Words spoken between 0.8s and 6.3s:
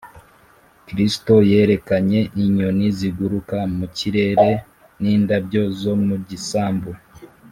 kristo yerekanye inyoni ziguruka mu kirere n’indabyo zo mu